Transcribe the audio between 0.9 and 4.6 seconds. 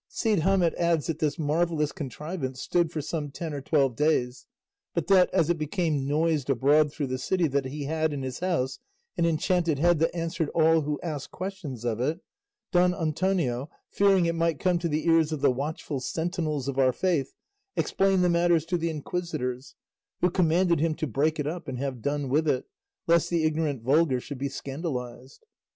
that this marvellous contrivance stood for some ten or twelve days;